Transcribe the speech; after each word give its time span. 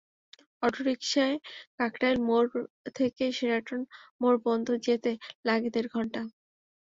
অটোরিকশায় 0.63 1.35
কাকরাইল 1.77 2.17
মোড় 2.27 2.49
থেকে 2.95 3.23
শেরাটন 3.37 3.81
মোড় 4.21 4.37
পর্যন্ত 4.43 4.67
যেতেই 4.85 5.17
লাগে 5.47 5.69
দেড় 5.75 5.89
ঘণ্টা। 5.95 6.21